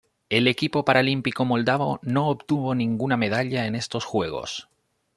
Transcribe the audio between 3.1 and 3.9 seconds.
medalla en